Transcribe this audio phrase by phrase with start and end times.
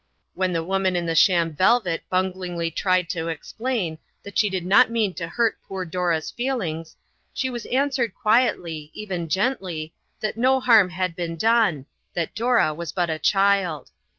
[0.33, 4.89] When the woman in the sham velvet bunglingly attempted to explain that she did not
[4.89, 6.95] mean to hurt poor Dora's feelings,
[7.35, 11.85] she was answered quietly, even gently, that no harm had been done,
[12.15, 13.91] that Dora was but a child.